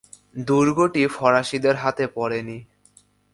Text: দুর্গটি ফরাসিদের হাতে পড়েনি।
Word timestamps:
দুর্গটি 0.47 1.03
ফরাসিদের 1.07 1.75
হাতে 1.75 2.05
পড়েনি। 2.07 2.57